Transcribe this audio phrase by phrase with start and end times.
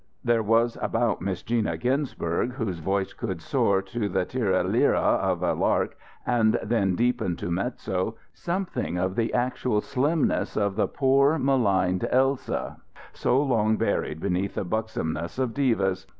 [0.23, 1.77] There was about Miss Gina
[2.17, 7.35] Berg, whose voice could soar to the tirra lirra of a lark and then deepen
[7.35, 12.77] to mezzo, something of the actual slimness of the poor, maligned Elsa
[13.13, 16.07] so long buried beneath the buxomness of divas.